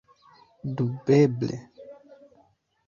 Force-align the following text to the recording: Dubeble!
Dubeble! 0.77 1.55